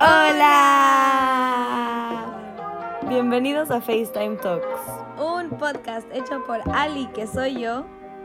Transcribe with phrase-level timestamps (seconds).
[0.00, 1.28] Hola.
[3.08, 4.66] Bienvenidos a FaceTime Talks.
[5.18, 7.84] Un podcast hecho por Ali, que soy yo.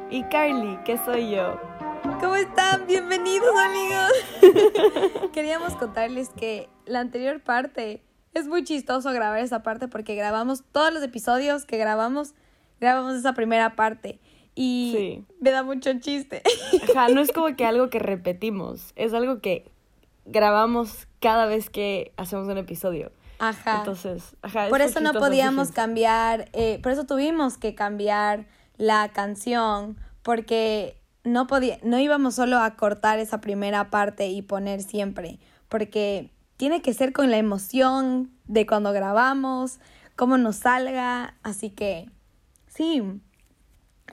[0.10, 1.60] Y Carly, que soy yo.
[2.20, 2.86] ¿Cómo están?
[2.88, 4.12] Bienvenidos amigos.
[5.33, 8.03] Queríamos contarles que la anterior parte
[8.33, 12.33] es muy chistoso grabar esa parte porque grabamos todos los episodios que grabamos,
[12.79, 14.19] grabamos esa primera parte.
[14.55, 16.44] Y me da mucho chiste.
[16.91, 19.73] Ajá, no es como que algo que repetimos, es algo que
[20.26, 23.12] grabamos cada vez que hacemos un episodio.
[23.40, 23.80] Ajá.
[23.80, 24.70] Entonces, ajá.
[24.70, 28.46] Por eso no podíamos cambiar, eh, por eso tuvimos que cambiar
[28.77, 34.82] la canción, porque no podía, no íbamos solo a cortar esa primera parte y poner
[34.82, 39.80] siempre, porque tiene que ser con la emoción de cuando grabamos,
[40.16, 42.10] cómo nos salga, así que
[42.68, 43.02] sí,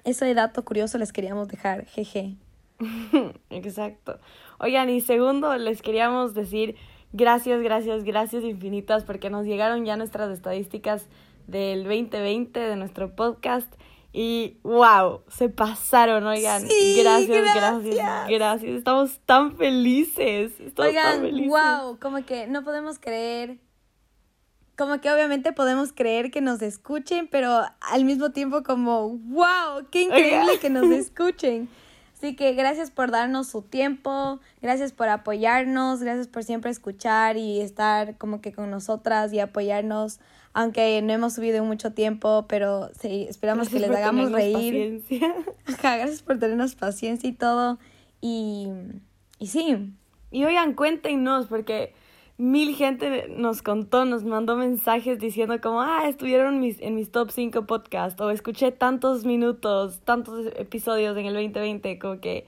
[0.05, 2.37] ese dato curioso les queríamos dejar, jeje.
[3.51, 4.19] Exacto.
[4.63, 6.77] Oigan, y segundo, les queríamos decir
[7.13, 11.09] gracias, gracias, gracias infinitas porque nos llegaron ya nuestras estadísticas
[11.47, 13.73] del 2020 de nuestro podcast
[14.13, 16.63] y wow, se pasaron, oigan.
[16.97, 20.53] gracias, gracias, gracias, Estamos tan felices.
[20.77, 23.59] oigan, wow, como que no podemos creer.
[24.77, 30.03] Como que obviamente podemos creer que nos escuchen, pero al mismo tiempo como, wow, qué
[30.03, 31.69] increíble que nos escuchen.
[32.21, 37.63] Así que gracias por darnos su tiempo, gracias por apoyarnos, gracias por siempre escuchar y
[37.63, 40.21] estar como que con nosotras y apoyarnos,
[40.53, 45.01] aunque no hemos subido en mucho tiempo, pero sí, esperamos que les hagamos reír.
[45.01, 45.35] Paciencia.
[45.83, 47.79] gracias por tenernos paciencia y todo.
[48.21, 48.69] Y,
[49.39, 49.91] y sí.
[50.31, 51.95] Y oigan, cuéntenos, porque
[52.41, 57.11] mil gente nos contó, nos mandó mensajes diciendo como, ah, estuvieron en mis, en mis
[57.11, 62.47] top 5 podcasts o escuché tantos minutos, tantos episodios en el 2020, como que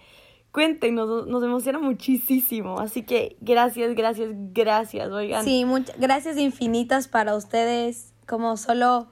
[0.51, 2.79] cuéntenos, nos emociona muchísimo.
[2.81, 5.45] Así que gracias, gracias, gracias, oigan.
[5.45, 9.09] Sí, muchas gracias infinitas para ustedes, como solo,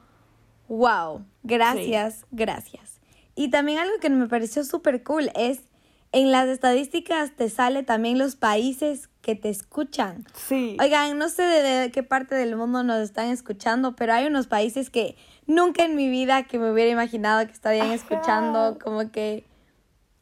[0.68, 3.00] wow, gracias, gracias.
[3.34, 5.69] Y también algo que me pareció súper cool es
[6.12, 10.25] en las estadísticas te sale también los países que te escuchan.
[10.34, 10.76] Sí.
[10.81, 14.91] Oigan, no sé de, qué parte del mundo nos están escuchando, pero hay unos países
[14.91, 15.16] que
[15.47, 19.44] nunca en mi vida que me hubiera imaginado que estarían escuchando, como que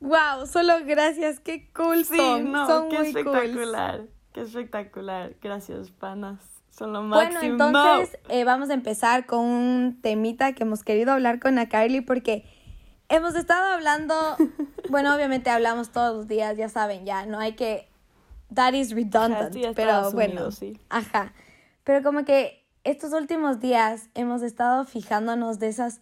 [0.01, 2.53] wow, solo gracias, qué cool sí, son.
[2.53, 4.03] No, son qué espectacular.
[4.33, 5.35] Qué espectacular.
[5.43, 6.39] Gracias, panas.
[6.71, 7.41] Son lo máximo.
[7.41, 11.69] Bueno, entonces eh, vamos a empezar con un temita que hemos querido hablar con a
[11.69, 12.45] Carly porque
[13.09, 14.15] hemos estado hablando,
[14.91, 17.89] bueno, obviamente hablamos todos los días, ya saben, ya no hay que,
[18.55, 20.79] that is redundant, pero bueno, sí.
[20.89, 21.33] ajá,
[21.85, 26.01] pero como que estos últimos días hemos estado fijándonos de esas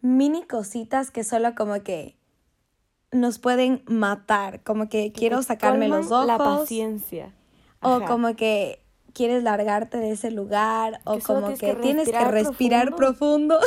[0.00, 2.16] mini cositas que solo como que
[3.12, 6.26] nos pueden matar, como que quiero sacarme los ojos.
[6.26, 7.32] La paciencia.
[7.80, 8.80] O como que
[9.12, 13.58] quieres largarte de ese lugar, o como que, tienes que respirar profundo.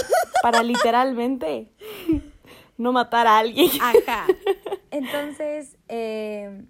[0.42, 1.72] Para literalmente
[2.78, 3.70] no matar a alguien.
[3.82, 4.28] Ajá.
[4.92, 6.66] Entonces, eh,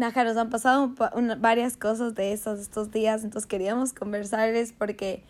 [0.00, 0.94] Naja, nos han pasado
[1.38, 5.24] varias cosas de esos estos días, entonces queríamos conversarles porque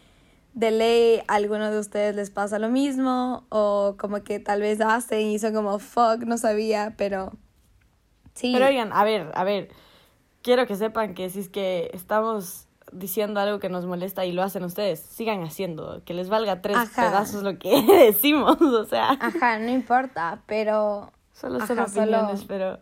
[0.52, 4.80] de ley a alguno de ustedes les pasa lo mismo o como que tal vez
[4.80, 7.32] hacen y son como fuck, no sabía, pero
[8.34, 8.52] sí.
[8.52, 9.70] Pero oigan, a ver, a ver,
[10.42, 14.42] quiero que sepan que si es que estamos diciendo algo que nos molesta y lo
[14.42, 19.12] hacen ustedes, sigan haciendo, que les valga tres pedazos lo que decimos, o sea.
[19.20, 21.12] Ajá, no importa, pero...
[21.32, 22.80] Solo son opiniones, pero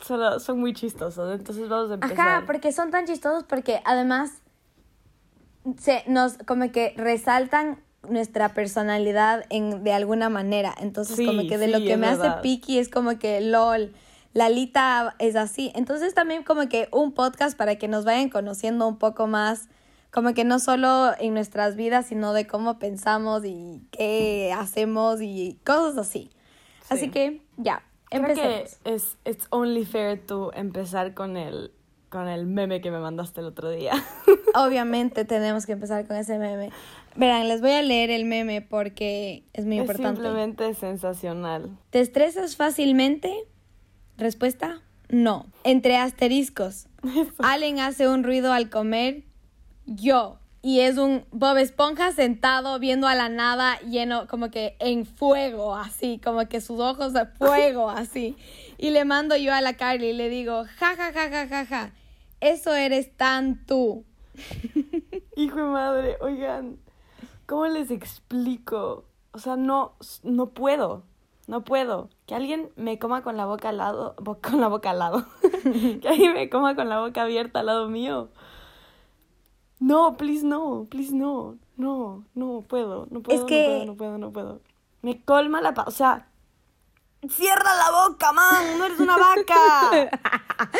[0.00, 2.18] solo son muy chistosos, entonces vamos a empezar.
[2.18, 4.42] Ajá, porque son tan chistosos porque además
[5.78, 7.78] se nos como que resaltan
[8.08, 12.78] nuestra personalidad en de alguna manera, entonces como que de lo que me hace picky
[12.78, 13.92] es como que lol
[14.32, 15.72] Lalita es así.
[15.74, 19.68] Entonces también como que un podcast para que nos vayan conociendo un poco más,
[20.10, 25.58] como que no solo en nuestras vidas, sino de cómo pensamos y qué hacemos y
[25.64, 26.30] cosas así.
[26.88, 28.78] Así que ya, empecemos.
[28.82, 31.72] que es it's only fair to empezar con el
[32.08, 33.92] con el meme que me mandaste el otro día.
[34.56, 36.70] Obviamente tenemos que empezar con ese meme.
[37.14, 40.20] Verán, les voy a leer el meme porque es muy importante.
[40.20, 41.78] Simplemente sensacional.
[41.90, 43.32] ¿Te estresas fácilmente?
[44.20, 45.46] Respuesta, no.
[45.64, 46.88] Entre asteriscos.
[47.38, 49.24] Allen hace un ruido al comer.
[49.86, 50.38] Yo.
[50.60, 55.74] Y es un Bob Esponja sentado viendo a la nada lleno como que en fuego,
[55.74, 58.36] así, como que sus ojos de fuego, así.
[58.76, 61.64] Y le mando yo a la Carly y le digo, ja, ja, ja, ja, ja,
[61.64, 61.92] ja.
[62.40, 64.04] Eso eres tan tú.
[65.36, 66.78] Hijo de madre, oigan,
[67.46, 69.06] ¿cómo les explico?
[69.32, 69.94] O sea, no,
[70.24, 71.04] no puedo.
[71.50, 72.10] No puedo.
[72.26, 75.26] Que alguien me coma con la boca al lado, con la boca al lado.
[76.00, 78.28] que alguien me coma con la boca abierta al lado mío.
[79.80, 84.32] No, please no, please no, no, no puedo, no puedo, no puedo, no puedo, no
[84.32, 84.60] puedo.
[85.02, 85.74] Me colma la...
[85.74, 86.28] Pa o sea,
[87.28, 90.10] cierra la boca, man, no eres una vaca.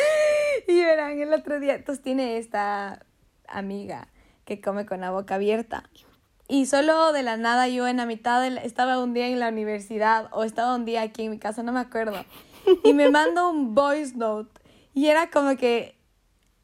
[0.69, 3.05] y verán, el otro día, entonces tiene esta
[3.45, 4.07] amiga
[4.45, 5.89] que come con la boca abierta.
[6.51, 10.27] Y solo de la nada yo en la mitad estaba un día en la universidad
[10.33, 12.25] o estaba un día aquí en mi casa, no me acuerdo.
[12.83, 14.59] Y me mando un voice note
[14.93, 15.95] y era como que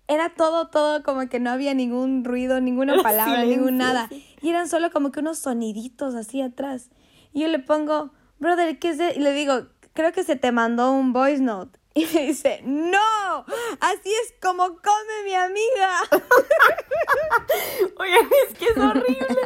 [0.09, 4.09] era todo, todo como que no había ningún ruido, ninguna palabra, ningún nada.
[4.41, 6.89] Y eran solo como que unos soniditos así atrás.
[7.31, 9.17] Y yo le pongo, brother, ¿qué es eso?
[9.17, 11.79] Y le digo, creo que se te mandó un voice note.
[11.97, 13.45] Y me dice, no,
[13.79, 15.91] así es como come mi amiga.
[17.97, 19.37] Oigan, es que es horrible.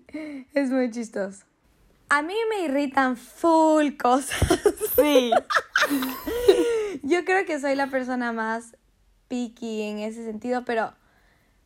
[0.54, 1.44] Es muy chistoso.
[2.08, 4.38] A mí me irritan full cosas.
[4.94, 5.32] Sí.
[7.02, 8.76] Yo creo que soy la persona más
[9.28, 10.92] picky en ese sentido, pero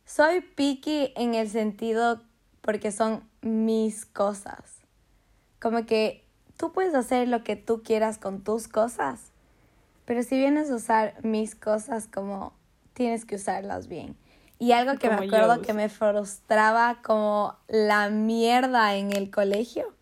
[0.05, 2.23] soy picky en el sentido
[2.61, 4.81] porque son mis cosas.
[5.59, 6.25] Como que
[6.55, 9.31] tú puedes hacer lo que tú quieras con tus cosas,
[10.05, 12.53] pero si vienes a usar mis cosas como
[12.93, 14.15] tienes que usarlas bien.
[14.59, 19.93] Y algo que me acuerdo que me frustraba como la mierda en el colegio.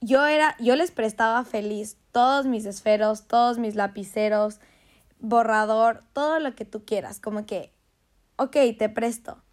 [0.00, 4.60] Yo era, yo les prestaba feliz todos mis esferos, todos mis lapiceros,
[5.20, 7.72] borrador, todo lo que tú quieras, como que,
[8.36, 9.44] ok, te presto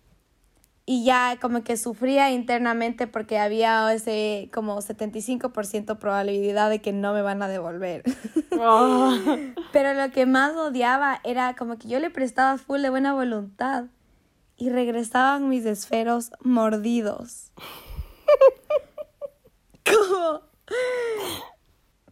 [0.86, 7.14] y ya como que sufría internamente porque había ese como 75% probabilidad de que no
[7.14, 8.04] me van a devolver.
[8.60, 9.16] Oh.
[9.72, 13.86] Pero lo que más odiaba era como que yo le prestaba full de buena voluntad
[14.62, 17.52] y regresaban mis esferos mordidos.
[19.84, 20.42] como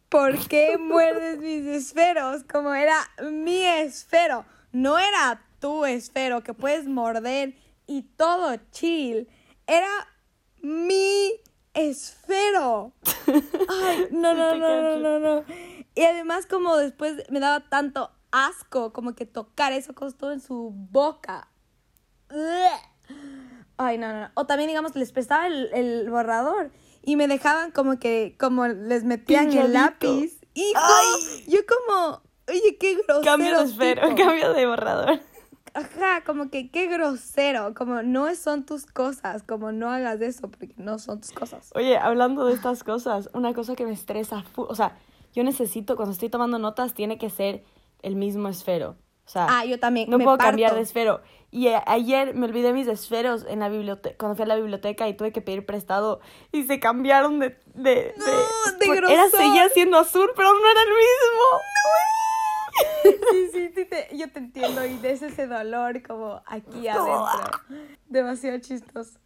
[0.10, 2.44] ¿Por qué muerdes mis esferos?
[2.52, 2.98] Como era
[3.32, 7.54] mi esfero, no era tu esfero que puedes morder
[7.86, 9.28] y todo chill.
[9.68, 9.92] Era
[10.64, 11.30] mi
[11.76, 12.94] esfero.
[13.28, 15.46] Ay, no, no, no, no, no, no.
[15.94, 20.72] Y además como después me daba tanto asco como que tocar eso costó en su
[20.74, 21.49] boca.
[23.78, 24.30] Ay, no, no.
[24.36, 26.72] O también, digamos, les prestaba el, borrador
[27.04, 30.40] y me dejaban como que, como les metían el lápiz.
[30.54, 30.74] Y
[31.48, 33.22] yo como, oye, qué grosero.
[33.24, 35.20] Cambio de esfero, cambio de borrador.
[35.74, 40.74] Ajá, como que qué grosero, como no son tus cosas, como no hagas eso porque
[40.78, 41.72] no son tus cosas.
[41.76, 44.98] Oye, hablando de estas cosas, una cosa que me estresa, o sea,
[45.34, 47.64] yo necesito, cuando estoy tomando notas, tiene que ser
[48.02, 48.98] el mismo esfero.
[49.30, 50.10] O sea, ah, yo también.
[50.10, 51.22] No puedo cambiar de esfero.
[51.52, 55.14] Y ayer me olvidé mis esferos en la biblioteca, cuando fui a la biblioteca y
[55.16, 56.20] tuve que pedir prestado
[56.52, 57.60] y se cambiaron de...
[57.76, 58.26] de, no,
[58.80, 61.46] de, de Era, seguía siendo azul, pero no era el mismo.
[63.32, 67.28] Sí, sí, sí, yo te entiendo y des ese dolor como aquí adentro.
[68.08, 69.20] Demasiado chistoso.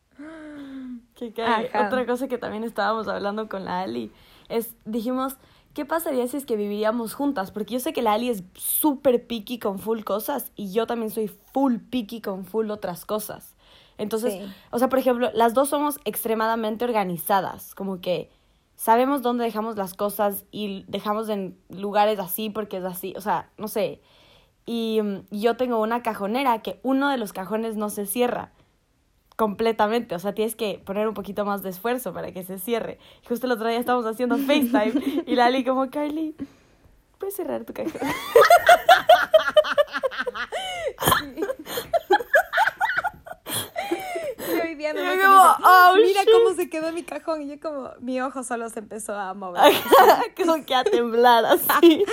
[1.15, 1.33] Que
[1.73, 4.11] Otra cosa que también estábamos hablando con la Ali
[4.49, 5.37] es, dijimos,
[5.73, 7.51] ¿qué pasaría si es que viviríamos juntas?
[7.51, 11.11] Porque yo sé que la Ali es súper picky con full cosas y yo también
[11.11, 13.55] soy full picky con full otras cosas.
[13.97, 18.29] Entonces, o sea, por ejemplo, las dos somos extremadamente organizadas, como que
[18.75, 23.49] sabemos dónde dejamos las cosas y dejamos en lugares así porque es así, o sea,
[23.57, 24.01] no sé.
[24.65, 28.51] Y mm, yo tengo una cajonera que uno de los cajones no se cierra
[29.35, 32.99] completamente, o sea, tienes que poner un poquito más de esfuerzo para que se cierre.
[33.23, 36.35] Y justo el otro día estábamos haciendo FaceTime y Lali como, Carly,
[37.17, 38.01] ¿puedes cerrar tu cajón?
[45.63, 47.41] Oh, mira cómo se quedó mi cajón.
[47.43, 49.73] Y yo como, mi ojo solo se empezó a mover.
[50.37, 52.03] como que a temblar así.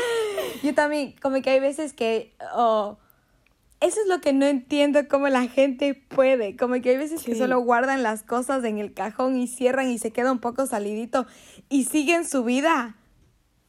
[0.62, 2.98] yo también, como que hay veces que, oh,
[3.80, 6.56] eso es lo que no entiendo, cómo la gente puede.
[6.56, 9.98] Como que hay veces que solo guardan las cosas en el cajón y cierran y
[9.98, 11.26] se queda un poco salidito
[11.68, 12.96] y siguen su vida.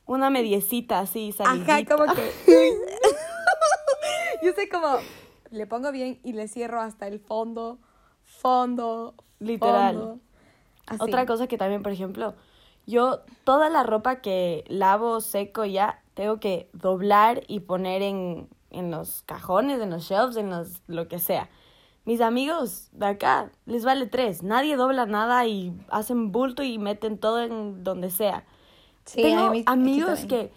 [0.06, 1.76] Una mediecita así, salidita.
[1.76, 2.32] Ajá, como que...
[4.44, 4.98] yo sé como,
[5.50, 7.80] le pongo bien y le cierro hasta el fondo
[8.32, 9.16] fondo.
[9.40, 10.20] Literal.
[11.00, 12.36] Otra cosa que también, por ejemplo,
[12.86, 18.92] yo toda la ropa que lavo seco ya, tengo que doblar y poner en, en
[18.92, 21.50] los cajones, en los shelves, en los lo que sea.
[22.04, 24.42] Mis amigos de acá les vale tres.
[24.42, 28.44] Nadie dobla nada y hacen bulto y meten todo en donde sea.
[29.14, 30.52] Tengo amigos que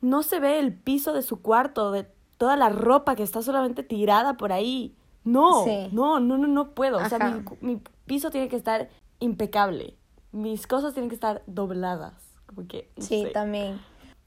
[0.00, 3.82] no se ve el piso de su cuarto, de toda la ropa que está solamente
[3.82, 4.94] tirada por ahí.
[5.24, 6.98] No, no, no, no, no puedo.
[6.98, 8.88] O sea, mi, mi, piso tiene que estar
[9.18, 9.96] impecable.
[10.30, 12.14] Mis cosas tienen que estar dobladas.
[12.46, 13.80] Como que, sí, también.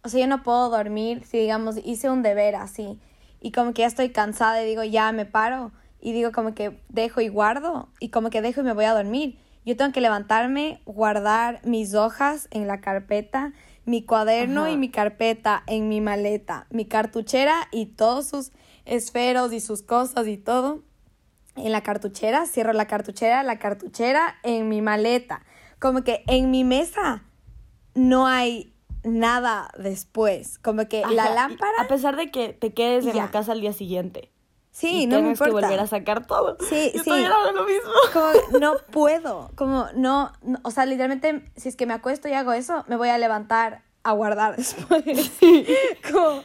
[0.03, 2.99] o sea, yo no puedo dormir si, digamos, hice un deber así
[3.41, 6.79] y como que ya estoy cansada y digo, ya me paro y digo como que
[6.89, 9.39] dejo y guardo y como que dejo y me voy a dormir.
[9.65, 13.53] Yo tengo que levantarme, guardar mis hojas en la carpeta,
[13.85, 18.51] mi cuaderno y mi carpeta en mi maleta, mi cartuchera y todos sus
[18.85, 20.83] esferos y sus cosas y todo
[21.55, 25.43] en la cartuchera, cierro la cartuchera, la cartuchera en mi maleta.
[25.79, 27.23] Como que en mi mesa
[27.93, 30.59] no hay nada después.
[30.59, 31.71] Como que la lámpara.
[31.79, 34.31] A pesar de que te quedes en la casa al día siguiente.
[34.71, 35.45] Sí, no me importa.
[35.45, 36.57] que volver a sacar todo.
[36.61, 37.09] Sí, Yo sí.
[37.53, 37.91] lo mismo.
[38.13, 40.31] Como no puedo, como no,
[40.63, 43.83] o sea, literalmente si es que me acuesto y hago eso, me voy a levantar
[44.03, 45.31] a guardar después.
[46.11, 46.41] como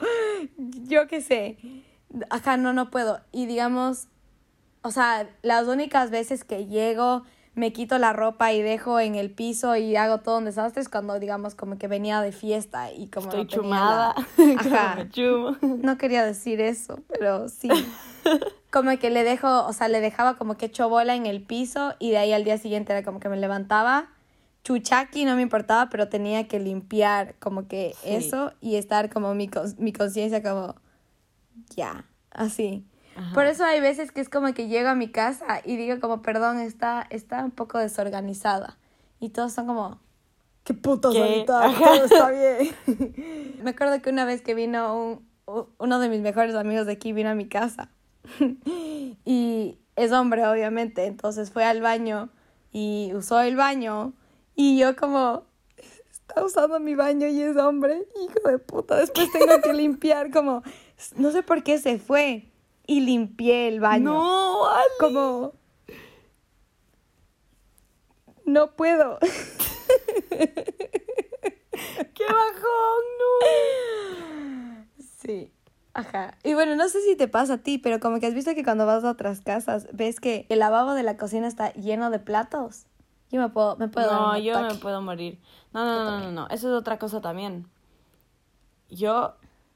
[0.58, 1.56] yo qué sé.
[2.30, 3.20] Ajá, no no puedo.
[3.30, 4.08] Y digamos,
[4.82, 7.22] o sea, las únicas veces que llego
[7.56, 10.90] me quito la ropa y dejo en el piso y hago todo un desastre es
[10.90, 14.14] cuando digamos como que venía de fiesta y como estoy chumada.
[14.58, 15.08] ajá.
[15.62, 17.68] no quería decir eso pero sí.
[18.72, 21.94] Como que le dejo o sea le dejaba como que hecho bola en el piso
[21.98, 24.10] y de ahí al día siguiente era como que me levantaba
[24.64, 29.48] chuchaki no me importaba pero tenía que limpiar como que eso y estar como mi,
[29.78, 30.74] mi conciencia como
[31.74, 32.84] ya así
[33.34, 36.22] por eso hay veces que es como que llego a mi casa y digo como,
[36.22, 38.78] perdón, está, está un poco desorganizada.
[39.20, 40.00] Y todos son como,
[40.64, 43.56] qué puto solitario, todo está bien.
[43.62, 44.96] Me acuerdo que una vez que vino
[45.46, 47.90] un, uno de mis mejores amigos de aquí, vino a mi casa.
[49.24, 51.06] y es hombre, obviamente.
[51.06, 52.28] Entonces fue al baño
[52.72, 54.12] y usó el baño.
[54.54, 55.44] Y yo como,
[56.10, 58.96] está usando mi baño y es hombre, hijo de puta.
[58.96, 60.62] Después tengo que limpiar como,
[61.16, 62.50] no sé por qué se fue
[62.86, 64.12] y limpié el baño.
[64.12, 64.84] No, Ali.
[65.00, 65.52] Como
[68.46, 69.18] no puedo.
[70.30, 73.02] ¡Qué bajón!
[73.18, 74.86] No.
[75.18, 75.52] Sí.
[75.94, 76.38] Ajá.
[76.44, 78.62] Y bueno, no sé si te pasa a ti, pero como que has visto que
[78.62, 82.20] cuando vas a otras casas, ves que el lavabo de la cocina está lleno de
[82.20, 82.86] platos.
[83.32, 85.40] Yo me puedo, me puedo No, yo me puedo morir.
[85.72, 87.66] No, no, no, no, no, Eso es otra cosa también.
[88.88, 89.34] Yo,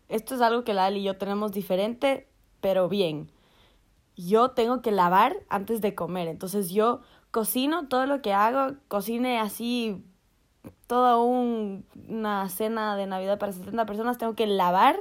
[0.09, 2.30] esto es algo que la Ali y yo tenemos diferente
[2.61, 3.31] pero bien.
[4.17, 7.01] Yo tengo que lavar antes de comer, entonces yo
[7.31, 10.05] cocino todo lo que hago, cocine así
[10.87, 15.01] toda una cena de Navidad para 70 personas, tengo que lavar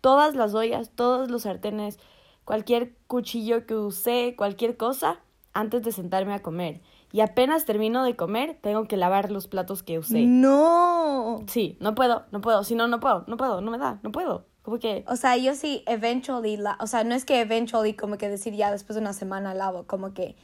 [0.00, 1.98] todas las ollas, todos los sartenes,
[2.44, 5.20] cualquier cuchillo que use, cualquier cosa
[5.54, 6.80] antes de sentarme a comer.
[7.12, 10.24] Y apenas termino de comer, tengo que lavar los platos que usé.
[10.26, 11.44] No.
[11.46, 14.12] Sí, no puedo, no puedo, si no, no puedo, no puedo, no me da, no
[14.12, 14.46] puedo.
[14.62, 15.04] Como que...
[15.08, 18.54] O sea, yo sí, eventually, la, o sea, no es que eventually como que decir
[18.54, 20.36] ya después de una semana lavo, como que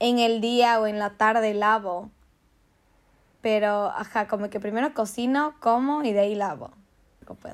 [0.00, 2.10] en el día o en la tarde lavo.
[3.40, 6.72] Pero, ajá, como que primero cocino, como y de ahí lavo.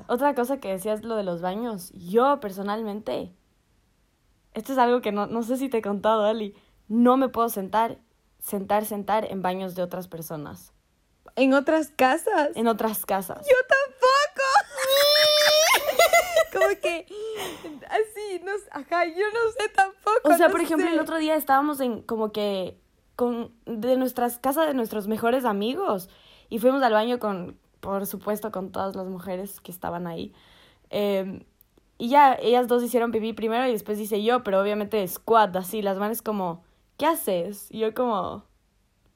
[0.07, 1.91] Otra cosa que decías lo de los baños.
[1.93, 3.33] Yo personalmente,
[4.53, 6.55] esto es algo que no, no sé si te he contado, Ali,
[6.87, 7.97] no me puedo sentar,
[8.39, 10.73] sentar, sentar en baños de otras personas.
[11.35, 12.49] ¿En otras casas?
[12.55, 13.47] En otras casas.
[13.47, 13.90] Yo tampoco.
[16.51, 17.05] Como que
[17.89, 20.19] así, no, ajá, yo no sé tampoco.
[20.23, 22.77] O sea, por ejemplo, el otro día estábamos en como que
[23.15, 26.09] con de nuestras casas de nuestros mejores amigos
[26.49, 30.33] y fuimos al baño con, por supuesto, con todas las mujeres que estaban ahí.
[30.89, 31.43] Em,
[31.97, 35.81] y ya, ellas dos hicieron pipí primero y después hice yo, pero obviamente squad, así,
[35.81, 36.63] las manos como,
[36.97, 37.67] ¿qué haces?
[37.69, 38.43] Y yo como,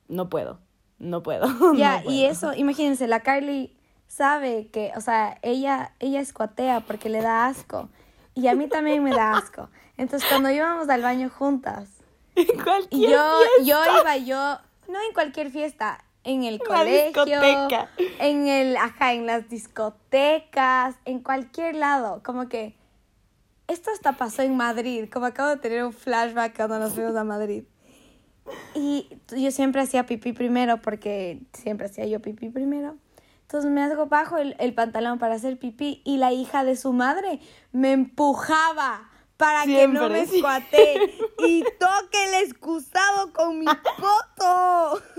[0.08, 0.60] no puedo,
[1.00, 1.48] no puedo.
[1.76, 3.75] Ya, y eso, imagínense, la Carly
[4.08, 7.90] sabe que, o sea, ella, ella escuatea porque le da asco.
[8.34, 9.70] Y a mí también me da asco.
[9.98, 11.90] Entonces, cuando íbamos al baño juntas.
[12.36, 14.60] En cualquier yo, yo iba, yo,
[14.90, 17.42] no en cualquier fiesta, en el colegio,
[18.20, 22.76] en el, ajá, en las discotecas, en cualquier lado, como que
[23.68, 27.24] esto hasta pasó en Madrid, como acabo de tener un flashback cuando nos fuimos a
[27.24, 27.64] Madrid.
[28.74, 32.98] Y yo siempre hacía pipí primero porque siempre hacía yo pipí primero.
[33.46, 36.94] Entonces me hago bajo el, el, pantalón para hacer pipí y la hija de su
[36.94, 37.40] madre
[37.72, 45.02] me empujaba para que no me escuate y toque el excusado con mi coto.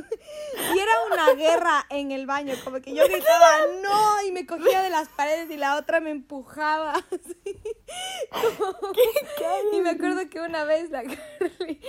[0.74, 3.46] Y era una guerra en el baño, como que yo gritaba
[3.82, 6.94] no y me cogía de las paredes y la otra me empujaba.
[9.72, 11.80] y me acuerdo que una vez la Carly,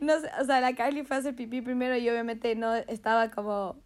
[0.00, 3.30] no sé, o sea, la Carly fue a hacer pipí primero y obviamente no estaba
[3.30, 3.82] como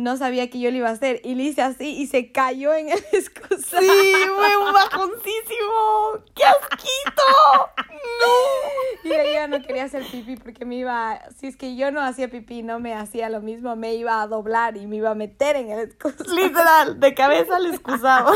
[0.00, 2.74] no sabía que yo lo iba a hacer y le hice así y se cayó
[2.74, 3.82] en el excusado.
[3.82, 6.24] Sí, fue un bajoncísimo.
[6.34, 7.70] ¡Qué asquito!
[7.88, 9.10] ¡No!
[9.10, 12.28] Y ella no quería hacer pipí porque me iba, si es que yo no hacía
[12.28, 15.56] pipí, no me hacía lo mismo, me iba a doblar y me iba a meter
[15.56, 16.34] en el excusado.
[16.34, 18.32] Literal, de cabeza al excusado.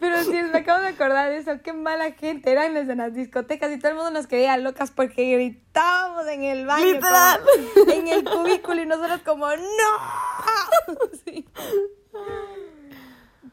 [0.00, 3.70] Pero sí, me acabo de acordar de eso, qué mala gente eran en las discotecas
[3.70, 6.86] y todo el mundo nos quería locas porque gritábamos en el baño.
[6.86, 7.40] Literal.
[7.74, 10.19] como- en el cubículo y nosotros como, ¡no!
[11.24, 11.46] Sí.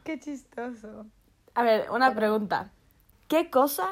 [0.03, 1.05] Qué chistoso.
[1.53, 2.71] A ver, una pregunta.
[3.27, 3.89] ¿Qué cosa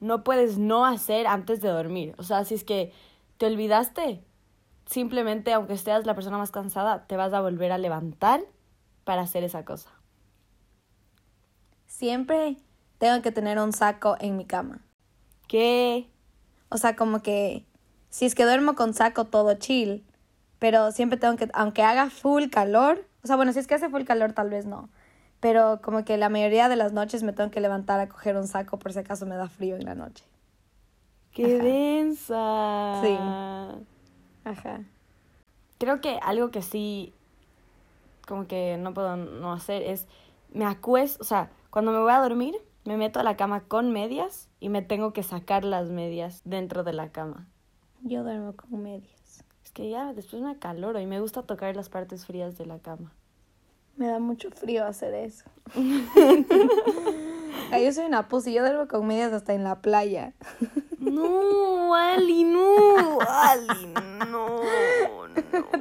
[0.00, 2.14] no puedes no hacer antes de dormir?
[2.18, 2.92] O sea, si es que
[3.38, 4.22] te olvidaste,
[4.86, 8.42] simplemente aunque estés la persona más cansada, te vas a volver a levantar
[9.04, 9.90] para hacer esa cosa.
[11.86, 12.56] Siempre
[12.98, 14.80] tengo que tener un saco en mi cama.
[15.48, 16.08] ¿Qué?
[16.68, 17.66] O sea, como que
[18.10, 20.04] si es que duermo con saco todo chill,
[20.62, 23.88] pero siempre tengo que, aunque haga full calor, o sea, bueno, si es que hace
[23.88, 24.90] full calor tal vez no,
[25.40, 28.46] pero como que la mayoría de las noches me tengo que levantar a coger un
[28.46, 30.24] saco por si acaso me da frío en la noche.
[31.32, 31.64] ¡Qué Ajá.
[31.64, 33.00] densa!
[33.02, 33.18] Sí.
[34.48, 34.82] Ajá.
[35.78, 37.12] Creo que algo que sí,
[38.28, 40.06] como que no puedo no hacer es,
[40.52, 42.54] me acuesto, o sea, cuando me voy a dormir,
[42.84, 46.84] me meto a la cama con medias y me tengo que sacar las medias dentro
[46.84, 47.48] de la cama.
[48.02, 49.21] Yo duermo con medias.
[49.72, 52.78] Es que ya después me acaloro y me gusta tocar las partes frías de la
[52.78, 53.10] cama.
[53.96, 55.46] Me da mucho frío hacer eso.
[57.70, 60.34] Ay, yo soy una pussy, yo duermo con medias hasta en la playa.
[60.98, 64.60] No, Ali, no, Ali, no, no.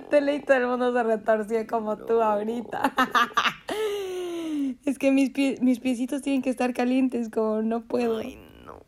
[0.09, 2.93] Te leí todo el mundo se retorció como tú ahorita.
[4.85, 8.19] es que mis, pie- mis piecitos tienen que estar calientes, como no puedo.
[8.19, 8.79] Ay, no.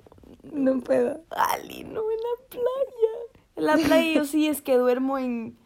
[0.53, 1.21] No puedo.
[1.29, 2.01] Ali, no,
[3.55, 4.13] en la playa.
[4.13, 5.57] Yo sí es que duermo en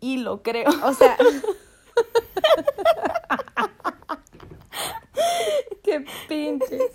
[0.00, 0.70] hilo, creo.
[0.84, 1.16] O sea.
[5.82, 6.92] Qué pinches.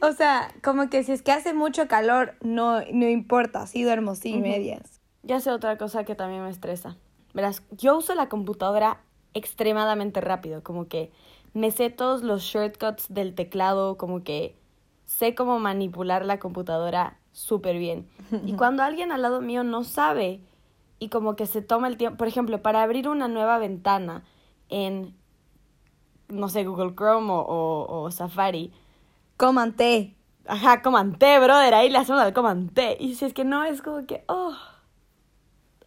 [0.00, 4.14] O sea, como que si es que hace mucho calor, no, no importa, sí duermo
[4.14, 5.00] sin medias.
[5.22, 6.96] Ya sé otra cosa que también me estresa.
[7.34, 9.00] Verás, yo uso la computadora
[9.34, 11.10] extremadamente rápido, como que
[11.52, 14.56] me sé todos los shortcuts del teclado, como que
[15.04, 18.08] sé cómo manipular la computadora súper bien.
[18.46, 20.40] Y cuando alguien al lado mío no sabe
[20.98, 24.24] y como que se toma el tiempo, por ejemplo, para abrir una nueva ventana
[24.70, 25.14] en,
[26.28, 28.72] no sé, Google Chrome o, o- o Safari,
[29.36, 30.14] Coman té.
[30.46, 32.96] Ajá, comanté, brother, ahí le hacemos al comanté.
[33.00, 34.54] Y si es que no, es como que, oh,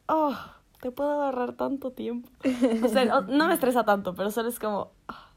[0.07, 0.35] oh,
[0.81, 2.29] te puedo ahorrar tanto tiempo.
[2.83, 5.31] O sea, no me estresa tanto, pero solo es como, ah,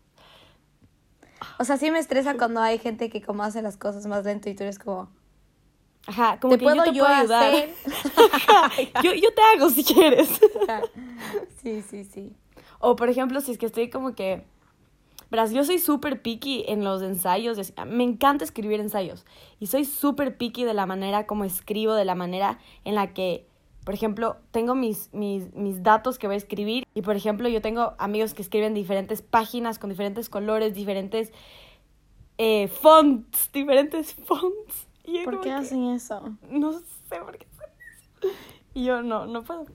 [1.59, 4.49] O sea, sí me estresa cuando hay gente que como hace las cosas más lento
[4.51, 5.11] y tú eres como...
[6.07, 7.55] ajá, como ¿Te que puedo yo te yo puedo ayudar.
[7.55, 7.75] hacer?
[9.03, 10.29] Yo, yo te hago si quieres.
[11.63, 12.33] sí, sí, sí.
[12.79, 14.45] O por ejemplo, si es que estoy como que,
[15.31, 19.25] verás, yo soy súper picky en los ensayos, es- me encanta escribir ensayos
[19.61, 23.47] y soy súper picky de la manera como escribo, de la manera en la que,
[23.85, 27.61] por ejemplo, tengo mis, mis, mis datos que voy a escribir y por ejemplo yo
[27.63, 31.33] tengo amigos que escriben diferentes páginas con diferentes colores, diferentes
[32.39, 34.89] eh, fonts, diferentes fonts.
[35.05, 36.37] Y ¿Por qué que, hacen eso?
[36.51, 37.71] No sé por qué hacen
[38.21, 38.37] eso.
[38.75, 39.67] Y yo no, no puedo.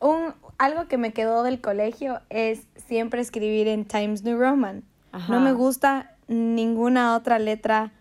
[0.00, 4.84] Un, algo que me quedó del colegio es siempre escribir en Times New Roman.
[5.12, 5.32] Ajá.
[5.32, 7.92] No me gusta ninguna otra letra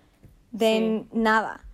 [0.51, 1.17] de Sí.
[1.17, 1.65] nada.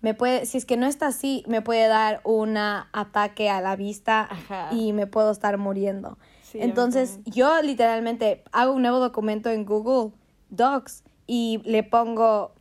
[0.00, 3.76] Me puede, si es que no está así, me puede dar un ataque a la
[3.76, 4.68] vista Ajá.
[4.72, 6.18] y me puedo estar muriendo.
[6.42, 10.12] Sí, Entonces, yo literalmente hago un nuevo documento en Google
[10.50, 12.52] Docs y le pongo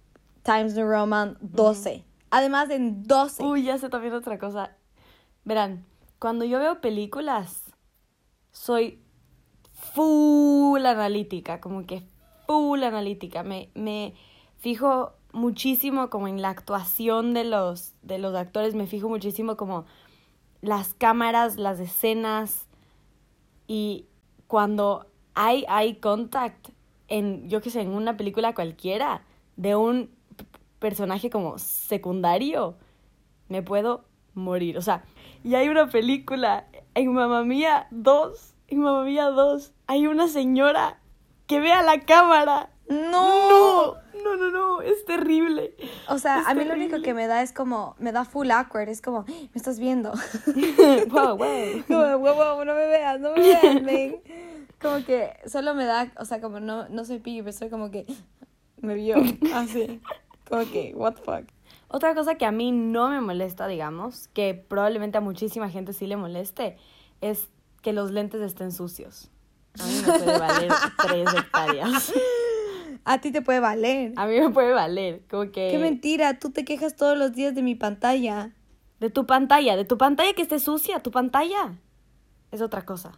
[0.44, 2.04] Times New Roman 12.
[2.30, 3.44] Además, en 12.
[3.44, 4.76] Uy, ya sé también otra cosa.
[5.44, 5.86] Verán,
[6.20, 7.64] cuando yo veo películas,
[8.52, 9.00] soy
[9.74, 12.04] full analítica, como que
[12.46, 13.44] full analítica.
[13.44, 14.14] Me, me
[14.58, 19.86] fijo muchísimo como en la actuación de los, de los actores, me fijo muchísimo como
[20.62, 22.68] las cámaras, las escenas
[23.68, 24.06] y
[24.48, 26.70] cuando hay eye contact
[27.08, 29.24] en, yo qué sé, en una película cualquiera
[29.56, 30.10] de un
[30.82, 32.76] personaje como secundario,
[33.48, 34.78] me puedo morir.
[34.78, 35.04] O sea,
[35.44, 36.66] y hay una película
[36.96, 41.00] en Mamma Mía 2, en Mamma Mía 2, hay una señora
[41.48, 42.72] que ve a la cámara.
[42.90, 43.94] No.
[44.24, 45.76] No, no, no, no, es terrible.
[46.10, 48.50] O sea, Es a mí lo único que me da es como, me da full
[48.52, 49.26] awkward, es como, "¡Ah!
[49.32, 50.12] me estás viendo.
[51.10, 51.84] wow, wow.
[51.88, 54.16] como, wow, wow, no me veas, no me veas.
[54.82, 57.92] Como que solo me da, o sea, como no, no soy piggy, pero soy como
[57.92, 58.08] que,
[58.78, 59.16] me vio,
[59.54, 60.02] así.
[60.52, 61.46] Como que, what the fuck.
[61.88, 66.06] Otra cosa que a mí no me molesta, digamos, que probablemente a muchísima gente sí
[66.06, 66.78] le moleste,
[67.22, 67.50] es
[67.82, 69.32] que los lentes estén sucios.
[69.80, 72.14] A mí me puede valer tres hectáreas.
[73.06, 74.14] A ti te puede valer.
[74.16, 75.24] A mí me puede valer.
[75.30, 75.70] Como que.
[75.72, 78.52] Qué mentira, tú te quejas todos los días de mi pantalla.
[79.00, 81.74] De tu pantalla, de tu pantalla que esté sucia, tu pantalla.
[82.52, 83.14] Es otra cosa.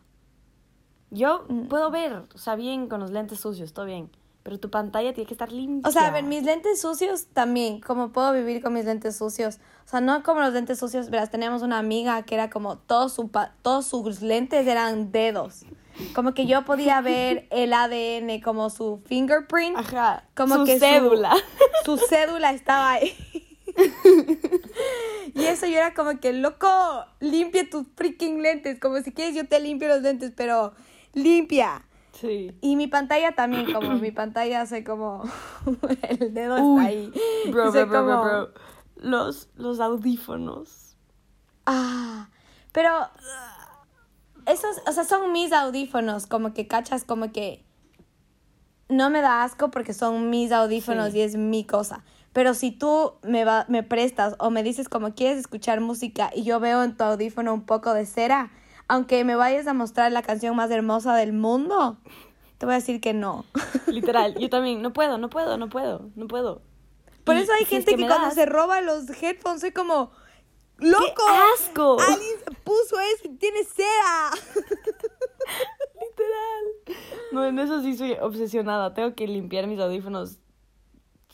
[1.12, 1.68] Yo Mm.
[1.68, 4.10] puedo ver, o sea, bien con los lentes sucios, todo bien.
[4.44, 5.88] Pero tu pantalla tiene que estar limpia.
[5.90, 9.60] O sea, a ver, mis lentes sucios también, como puedo vivir con mis lentes sucios.
[9.86, 13.14] O sea, no como los lentes sucios, verás, teníamos una amiga que era como todos,
[13.14, 13.30] su
[13.62, 15.66] todos sus lentes eran dedos.
[16.14, 19.78] Como que yo podía ver el ADN como su fingerprint.
[19.78, 20.26] Ajá.
[20.36, 21.34] Como su que su- cédula.
[21.86, 23.14] Su, cédula estaba ahí.
[25.36, 26.68] y eso yo era como que, loco,
[27.20, 28.80] limpia tus freaking lentes.
[28.80, 30.74] Como si quieres yo te limpio los lentes, pero
[31.14, 31.86] limpia.
[32.14, 32.56] Sí.
[32.62, 35.24] Y mi pantalla también, como mi pantalla soy como
[36.10, 37.12] el dedo Uy, está ahí.
[37.52, 38.54] Bro, bro, bro, bro, como, bro.
[38.96, 40.96] Los, los audífonos.
[41.66, 42.30] Ah,
[42.72, 42.90] pero
[44.46, 47.64] esos, o sea, son mis audífonos, como que cachas, como que
[48.90, 51.20] no me da asco porque son mis audífonos Sí.
[51.20, 52.04] y es mi cosa.
[52.34, 56.44] Pero si tú me, va, me prestas o me dices como quieres escuchar música y
[56.44, 58.52] yo veo en tu audífono un poco de cera,
[58.94, 61.98] aunque me vayas a mostrar la canción más hermosa del mundo,
[62.60, 63.44] te voy a decir que no.
[63.88, 64.82] Literal, yo también.
[64.84, 66.62] No puedo, no puedo, no puedo, no puedo.
[67.24, 69.72] Por Y eso hay si es gente que, cuando das- se roba los headphones soy
[69.72, 70.12] como,
[70.78, 71.24] ¡Loco!
[71.56, 71.98] asco!
[72.00, 74.30] Alguien se puso eso y tiene cera.
[76.00, 76.98] Literal.
[77.32, 78.94] No, en eso sí soy obsesionada.
[78.94, 80.40] Tengo que limpiar mis audífonos.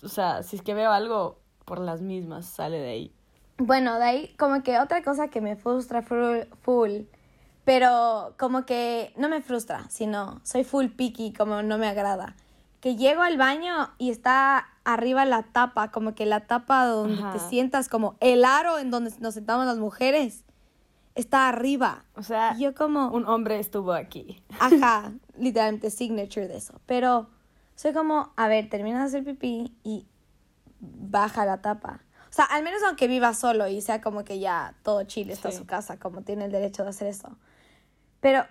[0.01, 3.13] O sea, si es que veo algo, por las mismas sale de ahí.
[3.57, 7.01] Bueno, de ahí como que otra cosa que me frustra full, full,
[7.69, 12.35] pero como que no me frustra, sino soy full picky, como no me agrada.
[12.79, 17.23] Que llego al baño y está arriba la tapa, como que la tapa donde te
[17.23, 17.37] Ajá.
[17.47, 20.45] sientas, como el aro en donde nos sentamos las mujeres,
[21.13, 22.05] está arriba.
[22.15, 23.09] O sea, Y yo como...
[23.11, 24.41] un hombre estuvo aquí.
[24.59, 26.73] Ajá, literalmente signature de eso.
[26.87, 27.29] Pero
[27.75, 30.07] soy como, a ver, termina de hacer pipí y
[30.79, 31.99] baja la tapa.
[32.29, 35.51] O sea, al menos aunque viva solo y sea como que ya todo Chile está
[35.51, 35.57] Sí.
[35.57, 37.37] su casa, como tiene el derecho de hacer eso.
[38.19, 38.45] Pero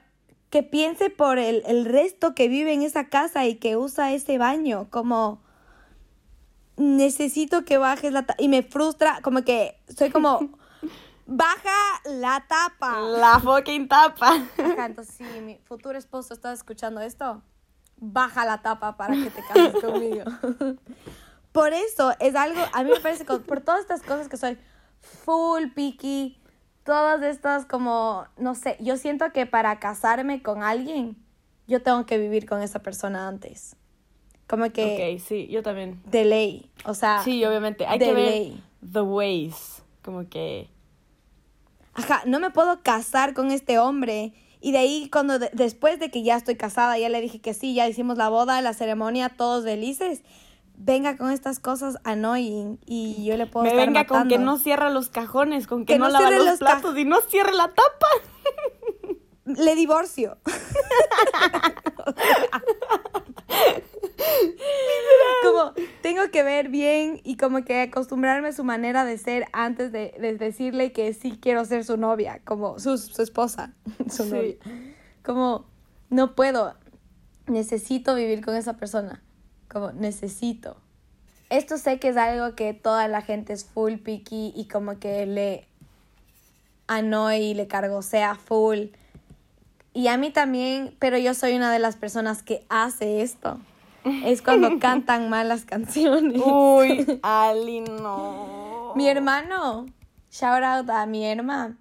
[0.51, 4.39] que piense por el, el resto que vive en esa casa y que usa ese
[4.39, 5.43] baño, como
[6.79, 8.43] necesito que bajes la tapa.
[8.43, 10.51] Y me frustra, como que soy como,
[11.27, 13.01] baja la tapa.
[13.01, 14.35] La fucking tapa.
[14.57, 17.43] Ajá, entonces si mi futuro esposo está escuchando esto,
[17.97, 20.25] baja la tapa para que te cases conmigo.
[21.53, 24.59] Por eso es algo, a mí me parece por todas estas cosas que soy
[25.01, 26.41] full picky,
[26.89, 31.19] todas estas como, no sé, yo siento que para casarme con alguien,
[31.67, 33.77] yo tengo que vivir con esa persona antes.
[34.47, 36.01] Como que Ok, sí, yo también.
[36.07, 37.85] de ley, o sea, Sí, obviamente.
[37.87, 38.65] Hay que ver ley.
[38.91, 39.83] the ways.
[40.03, 40.71] Como que.
[41.93, 44.33] Ajá, no me puedo casar con este hombre.
[44.63, 47.53] Y de ahí, cuando de- después de que ya estoy casada, ya le dije que
[47.53, 50.23] sí, ya hicimos la boda, la ceremonia, todos felices.
[50.81, 54.59] Venga con estas cosas annoying y yo le puedo Me estar venga con que no
[54.59, 57.67] cierra los cajones, con que, Que no, no lava los, platos y no cierre la
[57.69, 58.07] tapa.
[59.57, 60.39] Le divorcio.
[65.43, 69.93] como tengo que ver bien y como que acostumbrarme a su manera de ser antes
[69.93, 73.75] de, de decirle que sí quiero ser su novia, como su, su esposa,
[74.11, 74.31] su Sí.
[74.31, 74.55] novia.
[75.25, 75.67] Como
[76.11, 76.75] no puedo,
[77.47, 79.23] necesito vivir con esa persona,
[79.69, 80.77] como necesito.
[81.51, 85.25] Esto sé que es algo que toda la gente es full picky y como que
[85.27, 85.67] le
[86.87, 88.89] annoy y le cargo sea full.
[89.95, 93.59] Y a mí también, pero yo soy una de las personas que hace esto.
[94.25, 96.41] Es cuando cantan mal las canciones.
[96.45, 98.93] Uy, Ali, no.
[98.95, 99.87] Mi hermano,
[100.31, 101.77] shout out a mi hermano.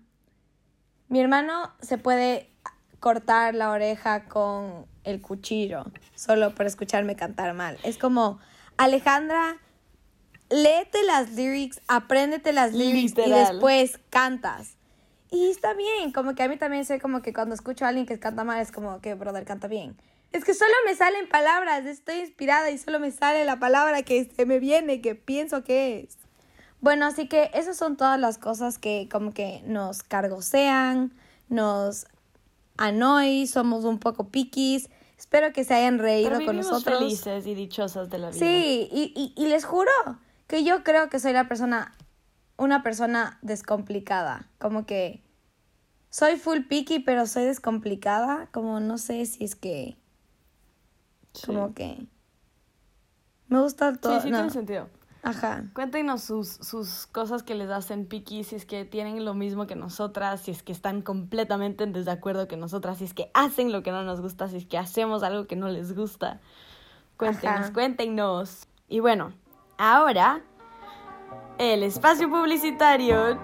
[1.09, 2.49] Mi hermano se puede
[2.99, 7.77] cortar la oreja con el cuchillo solo por escucharme cantar mal.
[7.83, 8.39] Es como,
[8.77, 9.57] Alejandra,
[10.49, 13.53] léete las lyrics, apréndete las lyrics y Literal.
[13.53, 14.77] después cantas.
[15.29, 18.05] Y está bien, como que a mí también sé como que cuando escucho a alguien
[18.05, 19.97] que canta mal es como que, brother, canta bien.
[20.31, 24.25] Es que solo me salen palabras, estoy inspirada y solo me sale la palabra que
[24.25, 26.17] se me viene, que pienso que es.
[26.79, 31.13] Bueno, así que esas son todas las cosas que como que nos cargosean,
[31.49, 32.07] nos
[32.77, 34.89] annoy, somos un poco piquis.
[35.17, 36.99] Espero que se hayan reído Pero con nosotros.
[36.99, 38.39] felices y dichosas de la vida.
[38.39, 39.91] Sí, y, y, y les juro
[40.47, 41.93] que yo creo que soy la persona,
[42.57, 44.47] una persona descomplicada.
[44.59, 45.23] Como que
[46.11, 48.47] soy full picky, pero soy descomplicada.
[48.51, 49.97] Como no sé si es que,
[51.33, 51.47] Sí.
[51.47, 52.07] como que
[53.47, 54.15] me gusta todo.
[54.17, 54.37] Sí, sí, no.
[54.37, 54.89] tiene sentido.
[55.29, 55.65] Ajá.
[55.73, 59.75] Cuéntenos sus, sus cosas que les hacen piqui, si es que tienen lo mismo que
[59.75, 63.83] nosotras, si es que están completamente en desacuerdo que nosotras, si es que hacen lo
[63.83, 66.39] que no nos gusta, si es que hacemos algo que no les gusta.
[67.17, 67.73] Cuéntenos, Ajá.
[67.73, 68.67] cuéntenos.
[68.87, 69.33] Y bueno,
[69.77, 70.41] ahora
[71.57, 73.39] el espacio publicitario.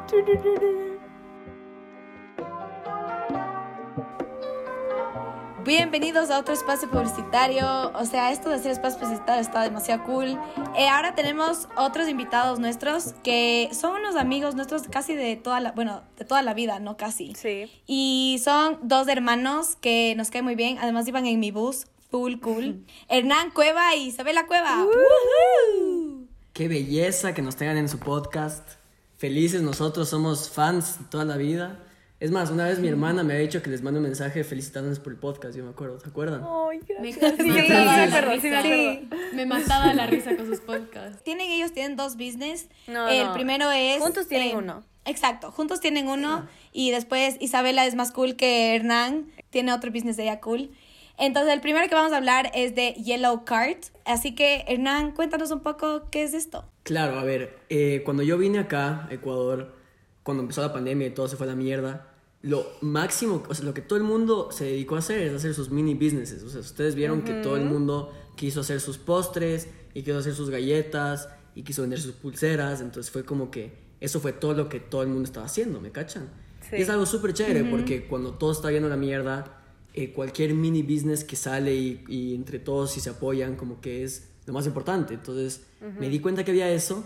[5.65, 7.93] Bienvenidos a otro espacio publicitario.
[7.93, 10.37] O sea, esto de hacer espacio publicitario está demasiado cool.
[10.75, 15.71] Eh, ahora tenemos otros invitados nuestros que son unos amigos nuestros casi de toda la,
[15.71, 17.33] bueno, de toda la vida, no casi.
[17.35, 17.71] Sí.
[17.87, 20.79] Y son dos hermanos que nos caen muy bien.
[20.79, 22.85] Además iban en mi bus, full cool.
[23.07, 24.83] Hernán Cueva y Isabela Cueva.
[24.83, 26.27] Woohoo.
[26.51, 28.67] Qué belleza que nos tengan en su podcast.
[29.15, 31.79] Felices nosotros, somos fans toda la vida.
[32.23, 34.97] Es más, una vez mi hermana me ha dicho que les mande un mensaje felicitándonos
[34.99, 36.41] por el podcast, yo me acuerdo, ¿se acuerdan?
[36.41, 37.37] Ay, Me, gracias.
[37.37, 38.91] me Sí, me la acuerdo, sí, me risa.
[39.01, 39.35] acuerdo.
[39.35, 41.21] Me mataba la risa con sus podcasts.
[41.23, 42.69] Tienen ellos tienen dos business.
[42.87, 43.33] No, el no.
[43.33, 44.85] primero es Juntos tienen eh, uno.
[45.03, 50.15] Exacto, juntos tienen uno y después Isabela es más cool que Hernán, tiene otro business
[50.15, 50.71] de ella cool.
[51.17, 55.51] Entonces el primero que vamos a hablar es de Yellow Cart, así que Hernán, cuéntanos
[55.51, 56.63] un poco qué es esto.
[56.83, 59.75] Claro, a ver, eh, cuando yo vine acá, Ecuador,
[60.23, 62.12] cuando empezó la pandemia y todo se fue a la mierda,
[62.43, 65.53] lo máximo, o sea, lo que todo el mundo se dedicó a hacer es hacer
[65.53, 66.43] sus mini businesses.
[66.43, 70.35] O sea, ustedes vieron que todo el mundo quiso hacer sus postres y quiso hacer
[70.35, 72.81] sus galletas y quiso vender sus pulseras.
[72.81, 75.91] Entonces fue como que eso fue todo lo que todo el mundo estaba haciendo, ¿me
[75.91, 76.29] cachan?
[76.69, 76.75] Sí.
[76.79, 79.61] Y es algo súper chévere porque cuando todo está yendo a la mierda,
[79.93, 84.03] eh, cualquier mini business que sale y, y entre todos si se apoyan, como que
[84.03, 85.13] es lo más importante.
[85.13, 85.61] Entonces
[85.97, 87.05] me di cuenta que había eso,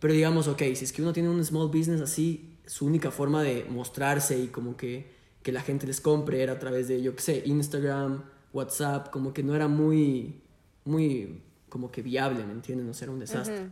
[0.00, 3.42] pero digamos, ok, si es que uno tiene un small business así, su única forma
[3.42, 7.14] de mostrarse y como que, que la gente les compre era a través de, yo
[7.14, 10.42] qué sé, Instagram, WhatsApp, como que no era muy,
[10.84, 12.88] muy como que viable, ¿me entienden?
[12.88, 13.70] O sea, era un desastre.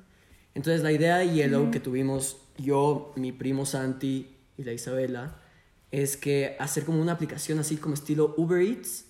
[0.55, 5.41] Entonces la idea de Yellow que tuvimos yo, mi primo Santi y la Isabela,
[5.91, 9.07] es que hacer como una aplicación así como estilo Uber Eats,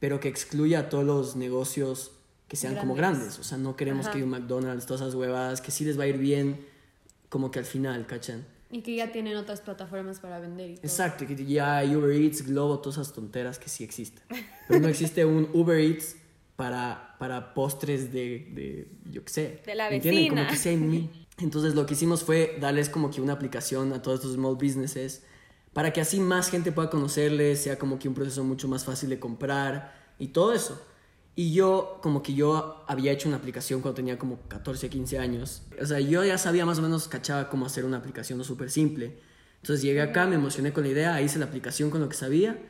[0.00, 2.12] pero que excluya a todos los negocios
[2.48, 3.38] que sean como Grandes.
[3.38, 6.06] O sea, no queremos que un McDonald's, todas esas huevadas, que sí les va a
[6.06, 6.64] ir bien,
[7.28, 8.46] como que al final, ¿cachan?
[8.70, 10.84] Y que ya tienen otras plataformas para vender y todo.
[10.84, 14.22] Exacto, que ya hay Uber Eats, Globo, todas esas tonteras que sí existen.
[14.68, 16.16] Pero no existe un Uber Eats
[16.56, 19.62] para, para postres de, de, yo qué sé.
[19.64, 20.24] De la ¿me entienden?
[20.24, 20.42] vecina.
[20.42, 21.26] Como que sí hay mil.
[21.38, 25.22] Entonces lo que hicimos fue darles como que una aplicación a todos estos small businesses
[25.72, 29.08] para que así más gente pueda conocerles, sea como que un proceso mucho más fácil
[29.10, 30.84] de comprar y todo eso.
[31.38, 35.62] Y yo, como que yo había hecho una aplicación cuando tenía como 14, 15 años.
[35.80, 39.20] O sea, yo ya sabía más o menos, cachaba cómo hacer una aplicación súper simple.
[39.62, 42.60] Entonces llegué acá, me emocioné con la idea, hice la aplicación con lo que sabía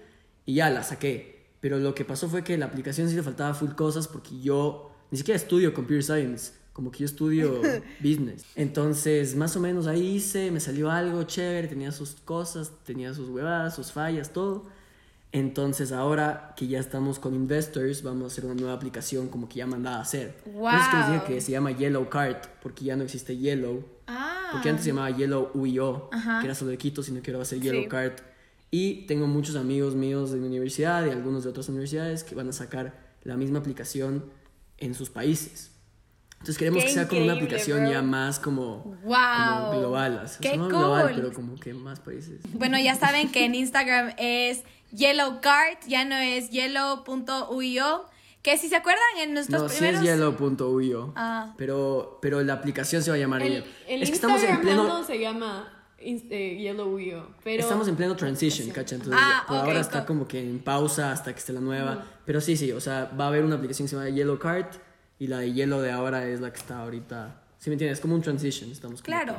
[0.45, 1.47] y ya la saqué.
[1.61, 4.91] Pero lo que pasó fue que la aplicación sí le faltaba full cosas porque yo
[5.11, 7.63] ni siquiera estudio computer science, como que yo estudio
[8.01, 8.45] business.
[8.55, 13.31] Entonces, más o menos ahí hice, me salió algo chévere, tenía sus cosas, tenía sus
[13.31, 14.67] huevadas, sus fallas, todo.
[15.31, 19.57] Entonces, ahora que ya estamos con investors, vamos a hacer una nueva aplicación como que
[19.57, 20.37] ya mandada a hacer.
[20.45, 21.27] Por eso es que dije Wow.
[21.27, 23.85] que se llama Yellow Cart, porque ya no existe Yellow.
[24.07, 24.49] Ah.
[24.53, 26.41] Porque antes se llamaba Yellow UIO, Ajá.
[26.41, 27.89] que era solo de Quito, sino que ahora va a ser Yellow Sí.
[27.89, 28.21] Cart.
[28.71, 32.49] Y tengo muchos amigos míos de mi universidad y algunos de otras universidades que van
[32.49, 34.25] a sacar la misma aplicación
[34.79, 35.73] en sus países.
[36.33, 37.91] Entonces queremos Qué que sea como una aplicación bro.
[37.91, 39.15] ya más como, Wow.
[39.67, 40.23] como global.
[40.25, 41.15] o sea, Qué no global, cool.
[41.17, 42.41] pero como que más países.
[42.55, 48.05] Bueno, ya saben que en Instagram es Yellow Cart, ya no es yellow.uio.
[48.43, 50.01] Que si se acuerdan en nuestros No, sí primeros.
[50.03, 51.13] es yellow.uio.
[51.17, 51.55] Ah.
[51.59, 53.67] pero, pero la aplicación se va a llamar El, Yellow.
[53.89, 55.05] el es que estamos en Instagram pleno...
[55.05, 57.61] se llama eh, Yellow Wheel, pero...
[57.63, 58.95] Estamos en pleno transition, ¿cacha?
[58.95, 62.05] Entonces, Ah, por ahora está como que en pausa hasta que esté la nueva.
[62.25, 64.75] Pero sí, sí, o sea, va a haber una aplicación que se llama Yellow Cart
[65.19, 67.43] y la de Yellow de ahora es la que está ahorita.
[67.59, 67.99] ¿Sí me entiendes?
[67.99, 69.37] Es como un transition, estamos Claro.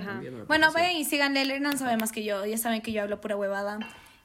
[0.48, 1.42] Bueno, vayan y síganle.
[1.42, 2.46] Hernán sabe más que yo.
[2.46, 3.80] Ya saben que yo hablo pura huevada.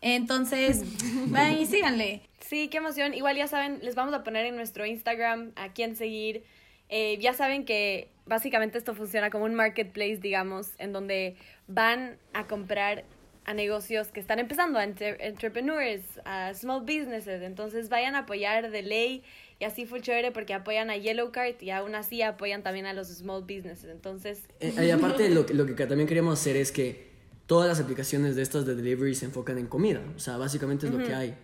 [0.05, 0.83] Entonces,
[1.29, 2.21] vayan y síganle.
[2.41, 3.15] Sí, qué emoción.
[3.15, 6.45] Igual ya saben, les vamos a poner en nuestro Instagram a quién seguir.
[6.91, 11.37] Eh, ya saben que básicamente esto funciona como un marketplace, digamos, en donde
[11.69, 13.05] van a comprar
[13.47, 17.41] a negocios que están empezando, a entre- entrepreneurs, a small businesses.
[17.43, 19.23] Entonces vayan a apoyar de ley
[19.59, 22.93] y así fue chévere porque apoyan a Yellow Cart y aún así apoyan también a
[22.93, 23.87] los small businesses.
[23.91, 27.14] Entonces, Eh, y aparte, lo, que- lo que también queríamos hacer es que
[27.47, 30.03] todas las aplicaciones de estas de delivery se enfocan en comida.
[30.17, 31.37] O sea, básicamente es lo que hay.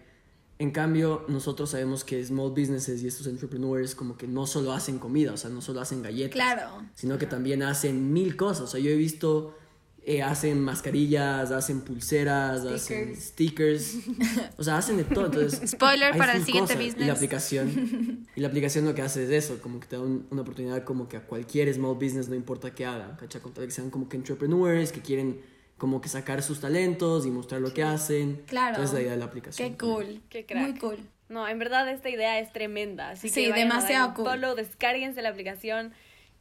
[0.59, 4.99] En cambio, nosotros sabemos que small businesses y estos entrepreneurs como que no solo hacen
[4.99, 6.33] comida, o sea, no solo hacen galletas.
[6.35, 6.83] Claro.
[6.95, 8.63] Sino que también hacen mil cosas.
[8.65, 9.57] O sea, yo he visto,
[10.05, 13.95] eh, hacen mascarillas, hacen pulseras, hacen stickers.
[14.59, 15.27] O sea, hacen de todo.
[15.27, 16.83] Entonces, Spoiler para el siguiente cosas.
[16.85, 17.07] Y business.
[17.07, 20.27] la aplicación, y la aplicación lo que hace es eso, como que te da un-
[20.31, 23.41] una oportunidad como que a cualquier small business, no importa qué hagan, ¿cachai?
[23.41, 25.41] Con tal que sean como que entrepreneurs, que quieren
[25.81, 28.45] como que sacar sus talentos y mostrar lo que hacen.
[28.47, 28.77] Claro.
[28.77, 29.71] Entonces la idea de la aplicación.
[29.71, 30.21] Qué cool.
[30.29, 30.63] Qué crack.
[30.63, 30.99] Muy cool.
[31.31, 33.11] No, en verdad esta idea es tremenda.
[33.11, 34.25] Así Sí, que vayan a darle demasiado un cool.
[34.27, 35.93] follow, descárguense la aplicación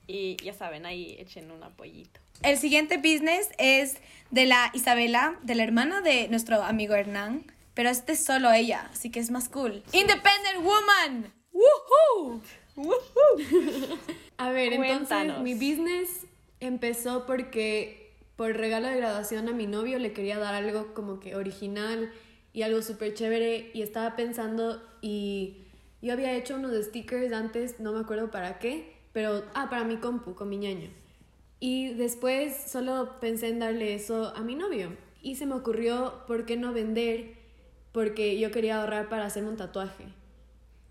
[0.08, 2.20] y ya saben, ahí echen un apoyito.
[2.44, 3.98] El siguiente business es
[4.32, 8.90] de la Isabela, de la hermana de nuestro amigo Hernán, pero este es solo ella,
[8.92, 9.84] así que es más cool.
[9.94, 11.32] Independent Woman.
[11.54, 12.42] Woohoo.
[14.38, 16.26] A ver, entonces mi business
[16.60, 18.09] empezó porque
[18.40, 22.10] por regalo de graduación a mi novio le quería dar algo como que original
[22.54, 25.66] y algo súper chévere y estaba pensando y
[26.02, 29.98] yo había hecho unos stickers antes, no me acuerdo para qué, pero, ah, para mi
[29.98, 30.90] compu, con mi ñaño.
[31.60, 36.46] Y después solo pensé en darle eso a mi novio y se me ocurrió, ¿por
[36.46, 37.34] qué no vender?
[37.92, 40.06] Porque yo quería ahorrar para hacerme un tatuaje.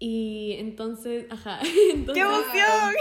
[0.01, 1.61] Y entonces, ajá.
[1.93, 2.95] entonces- ¡Qué emoción!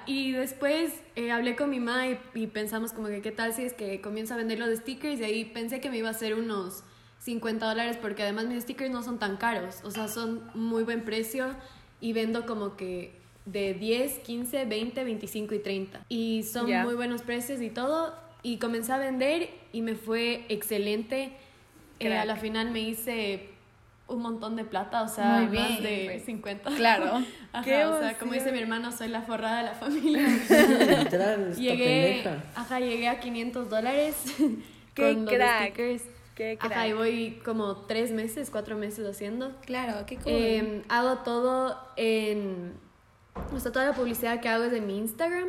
[0.06, 3.62] y después eh, hablé con mi mamá y, y pensamos como que qué tal si
[3.64, 6.34] es que comienzo a vender los stickers y ahí pensé que me iba a hacer
[6.34, 6.84] unos
[7.18, 11.04] 50 dólares porque además mis stickers no son tan caros, o sea, son muy buen
[11.04, 11.54] precio
[12.00, 13.12] y vendo como que
[13.44, 16.04] de 10, 15, 20, 25 y 30.
[16.08, 18.14] Y son muy buenos precios y todo.
[18.42, 21.32] Y comencé a vender y me fue excelente.
[21.98, 23.48] Eh, a la final me hice
[24.10, 26.70] un montón de plata, o sea, Muy más de 50.
[26.76, 27.22] Claro.
[27.52, 30.22] Ajá, ¡Qué o sea, como dice mi hermano, soy la forrada de la familia.
[30.98, 34.16] Literal, llegué, ajá, llegué a 500 dólares
[34.94, 35.78] ¡Qué con crack!
[35.78, 36.02] los stickers.
[36.34, 36.88] ¡Qué Ajá, crack!
[36.88, 39.52] y voy como tres meses, cuatro meses haciendo.
[39.64, 40.32] Claro, qué cool.
[40.32, 42.74] Eh, hago todo en...
[43.54, 45.48] O sea, toda la publicidad que hago es de mi Instagram.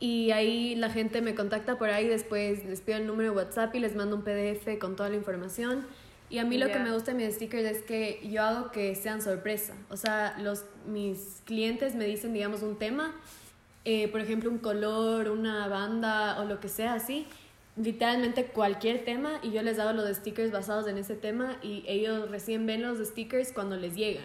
[0.00, 3.74] Y ahí la gente me contacta por ahí, después les pido el número de WhatsApp
[3.74, 5.86] y les mando un PDF con toda la información.
[6.30, 8.94] Y a mí lo que me gusta de mis stickers es que yo hago que
[8.94, 9.74] sean sorpresa.
[9.90, 13.12] O sea, los, mis clientes me dicen, digamos, un tema,
[13.84, 17.26] eh, por ejemplo, un color, una banda o lo que sea así.
[17.76, 22.30] Literalmente cualquier tema y yo les hago los stickers basados en ese tema y ellos
[22.30, 24.24] recién ven los stickers cuando les llegan.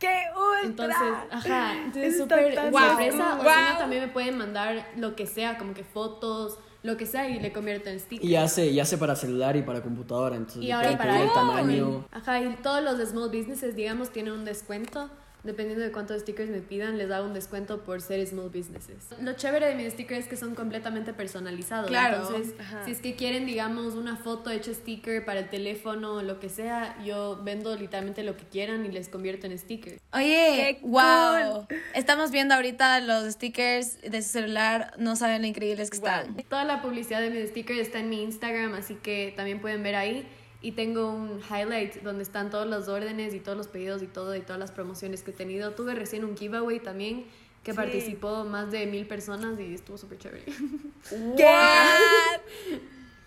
[0.00, 0.64] ¡Qué ultra!
[0.64, 2.70] Entonces, ajá, entonces súper sorpresa.
[2.70, 2.82] cool.
[3.06, 3.78] O si no, Wow.
[3.78, 7.52] también me pueden mandar lo que sea, como que fotos, lo que sea, y le
[7.52, 8.28] convierto en stickers.
[8.28, 12.06] Y hace, y hace para celular y para computadora, entonces Y ahora para el tamaño.
[12.10, 15.10] Ajá, y todos los small businesses, digamos, tienen un descuento.
[15.42, 19.08] Dependiendo de cuántos stickers me pidan, les hago un descuento por ser small businesses.
[19.20, 21.88] Lo chévere de mis stickers es que son completamente personalizados.
[21.88, 22.22] Claro.
[22.22, 22.84] Entonces, Ajá.
[22.84, 26.48] si es que quieren, digamos, una foto hecha sticker para el teléfono o lo que
[26.48, 30.00] sea, yo vendo literalmente lo que quieran y les convierto en stickers.
[30.12, 31.66] Oye, ¡Qué wow.
[31.94, 34.92] Estamos viendo ahorita los stickers de su celular.
[34.98, 36.36] No saben lo increíbles que están.
[36.48, 39.94] Toda la publicidad de mis stickers está en mi Instagram, así que también pueden ver
[39.94, 40.28] ahí.
[40.62, 44.36] Y tengo un highlight donde están todos los órdenes y todos los pedidos y todo
[44.36, 45.72] y todas las promociones que he tenido.
[45.72, 47.24] Tuve recién un giveaway también
[47.64, 47.76] que Sí.
[47.76, 50.44] participó más de mil personas y estuvo súper chévere.
[51.36, 51.46] ¿Qué?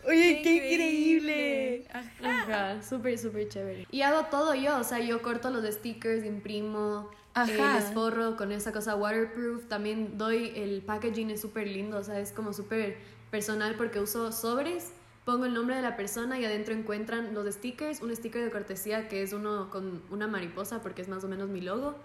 [0.06, 1.88] Oye, qué, Qué increíble.
[2.24, 3.88] Ajá, súper, súper chévere.
[3.90, 7.76] Y hago todo yo, o sea, yo corto los stickers, imprimo, eh, Ajá.
[7.80, 9.66] les forro con esa cosa waterproof.
[9.68, 12.98] También doy, el packaging es súper lindo, o sea, es como súper
[13.32, 14.92] personal porque uso sobres,
[15.26, 19.08] pongo el nombre de la persona y adentro encuentran los stickers, un sticker de cortesía
[19.08, 21.96] que es uno con una mariposa porque es más o menos mi logo.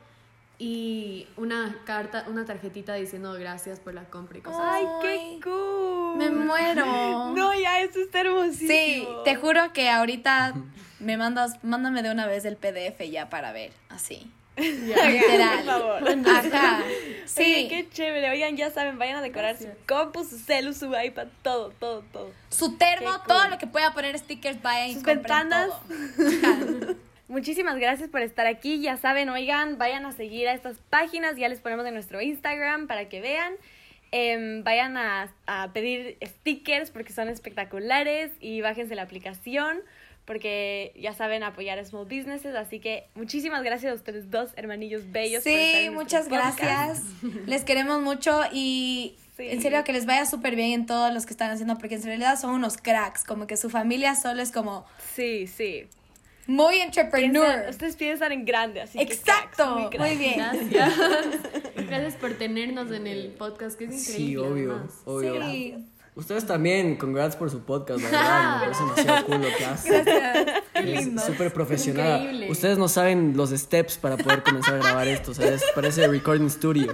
[0.60, 4.84] Y una carta, una tarjetita diciendo gracias por la compra y cosas así.
[4.84, 6.16] Ay, Ay, qué cool.
[6.18, 6.84] Me muero.
[7.36, 8.68] No, ya, eso está hermosísimo.
[8.68, 10.54] Sí, te juro que ahorita
[10.98, 14.28] me mandas, mándame de una vez el PDF ya para ver, así.
[15.10, 15.64] Literal.
[15.64, 16.28] Por favor.
[16.28, 16.82] Ajá.
[17.28, 17.42] Sí.
[17.42, 18.30] Oye, qué chévere.
[18.30, 22.32] Oigan, ya saben, vayan a decorar su compu, su celu, su iPad, todo, todo, todo.
[22.48, 23.26] Su termo, cool.
[23.26, 25.68] todo lo que pueda poner stickers, vayan y Sus compren ventanas.
[25.86, 26.96] todo.
[27.28, 28.80] Muchísimas gracias por estar aquí.
[28.80, 31.36] Ya saben, oigan, vayan a seguir a estas páginas.
[31.36, 33.52] Ya les ponemos en nuestro Instagram para que vean.
[34.10, 39.82] Em, vayan a, a pedir stickers porque son espectaculares y bájense la aplicación
[40.28, 42.54] porque ya saben apoyar a small businesses.
[42.54, 45.42] Así que muchísimas gracias a ustedes dos hermanillos bellos.
[45.42, 46.58] por estar Sí, en nuestro muchas podcast.
[46.60, 47.02] gracias.
[47.46, 49.48] Les queremos mucho y Sí.
[49.50, 52.02] en serio que les vaya súper bien en todos los que están haciendo, porque en
[52.02, 55.86] realidad son unos cracks, como que su familia solo es como Sí, sí.
[56.48, 57.66] muy Piensan- entrepreneur.
[57.70, 60.38] ustedes piensan en grande, así que Exacto, cracks, muy, bien.
[60.38, 60.94] Gracias.
[61.88, 64.26] Gracias por tenernos en el podcast, que es increíble.
[64.26, 65.02] Sí, obvio, además.
[65.04, 65.42] obvio.
[65.50, 65.74] Sí.
[66.18, 70.04] Ustedes también, congrats por su podcast, la verdad, me parece demasiado cool lo que hacen.
[70.74, 72.20] Es súper profesional.
[72.22, 72.50] Increíble.
[72.50, 76.08] Ustedes no saben los steps para poder comenzar a grabar esto, o sea, es- parece
[76.08, 76.92] recording studio.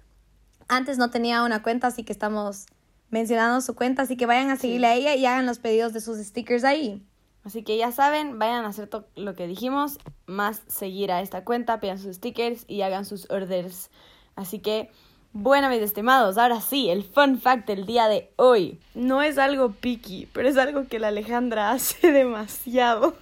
[0.68, 2.66] Antes no tenía una cuenta, así que estamos
[3.10, 6.00] mencionando su cuenta, así que vayan a seguirle a ella y hagan los pedidos de
[6.00, 7.02] sus stickers ahí.
[7.44, 11.44] Así que ya saben, vayan a hacer todo lo que dijimos, más seguir a esta
[11.44, 13.90] cuenta, pidan sus stickers y hagan sus orders.
[14.34, 14.90] Así que,
[15.32, 18.80] bueno, mis estimados, ahora sí, el fun fact del día de hoy.
[18.94, 23.14] No es algo picky, pero es algo que la Alejandra hace demasiado.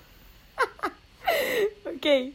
[1.85, 2.35] ok.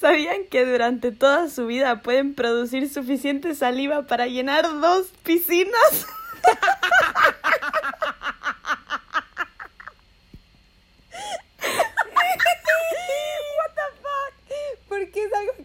[0.00, 6.06] ¿Sabían que durante toda su vida pueden producir suficiente saliva para llenar dos piscinas?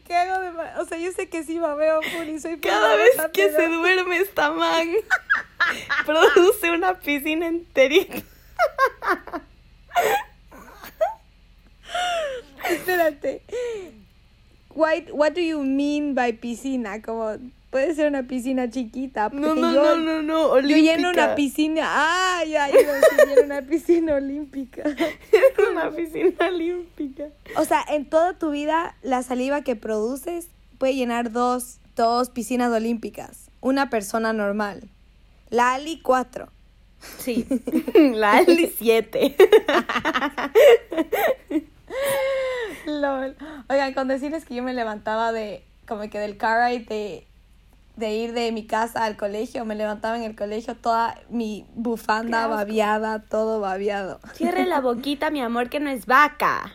[0.05, 2.95] Que hago de ma- O sea, yo sé que sí babeo full y soy Cada
[2.95, 4.89] vez que se duerme esta man,
[6.05, 8.21] produce una piscina enterita.
[15.13, 17.01] What, do you mean by piscina?
[17.01, 17.37] Como
[17.69, 19.29] puede ser una piscina chiquita.
[19.29, 21.35] No, no, yo, no, no, no, Yo lleno una olímpica.
[21.35, 21.81] piscina.
[21.85, 24.83] Ah, ya, yo lleno una piscina olímpica.
[25.71, 27.25] una piscina olímpica.
[27.57, 30.47] O sea, en toda tu vida, la saliva que produces
[30.77, 33.49] puede llenar dos, dos piscinas olímpicas.
[33.61, 34.83] Una persona normal.
[35.49, 36.49] La Ali, cuatro.
[37.19, 37.45] Sí,
[37.95, 39.35] la Ali 7.
[42.85, 43.35] Lol.
[43.69, 47.27] Oigan, con decirles que yo me levantaba de, como que del car ride de,
[47.95, 52.47] de ir de mi casa al colegio, me levantaba en el colegio toda mi bufanda
[52.47, 54.19] babiada, todo babiado.
[54.33, 56.73] Cierre la boquita, mi amor, que no es vaca.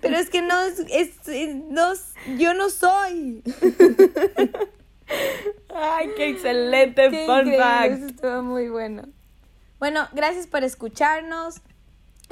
[0.00, 1.92] Pero es que no es, es- no
[2.38, 3.42] yo no soy.
[5.74, 7.92] Ay, qué excelente Qué fun fact.
[7.92, 9.02] eso estuvo muy bueno.
[9.78, 11.60] Bueno, gracias por escucharnos.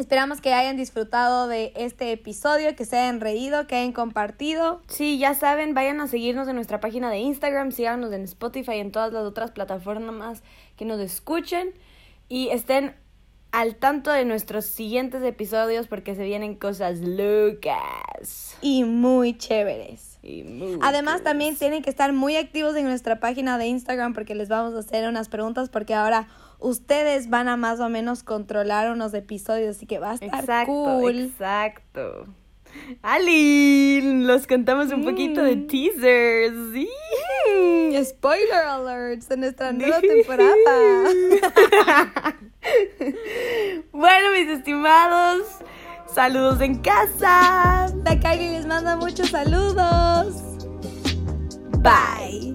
[0.00, 4.80] Esperamos que hayan disfrutado de este episodio, que se hayan reído, que hayan compartido.
[4.88, 8.78] Sí, ya saben, vayan a seguirnos en nuestra página de Instagram, síganos en Spotify y
[8.78, 10.42] en todas las otras plataformas
[10.76, 11.74] que nos escuchen
[12.30, 12.94] y estén
[13.52, 18.56] al tanto de nuestros siguientes episodios porque se vienen cosas locas.
[18.62, 20.18] Y muy chéveres.
[20.22, 24.34] Y muy Además, también tienen que estar muy activos en nuestra página de Instagram porque
[24.34, 26.26] les vamos a hacer unas preguntas porque ahora
[26.60, 30.72] ustedes van a más o menos controlar unos episodios, así que va a estar Exacto,
[30.72, 31.18] cool.
[31.20, 32.26] exacto.
[33.02, 35.66] Ali, los contamos un poquito de Mm.
[35.66, 36.54] teasers.
[36.72, 36.88] Sí.
[37.52, 40.52] Mm, spoiler alerts de nuestra nueva temporada.
[43.92, 45.42] bueno, mis estimados,
[46.14, 47.88] saludos en casa.
[48.04, 50.36] La Kylie les manda muchos saludos.
[51.78, 52.49] Bye.